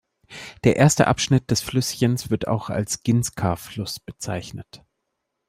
Der 0.63 0.77
erste 0.77 1.05
Abschnitt 1.05 1.51
des 1.51 1.61
Flüsschens 1.61 2.31
wird 2.31 2.47
auch 2.47 2.71
als 2.71 3.03
Ginska-Fluss 3.03 3.99
bezeichnet. 3.99 4.83